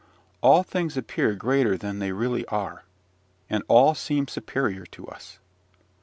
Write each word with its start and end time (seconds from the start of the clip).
All 0.41 0.63
things 0.63 0.97
appear 0.97 1.35
greater 1.35 1.77
than 1.77 1.99
they 1.99 2.11
really 2.11 2.43
are, 2.47 2.85
and 3.51 3.63
all 3.67 3.93
seem 3.93 4.27
superior 4.27 4.87
to 4.87 5.05
us. 5.05 5.37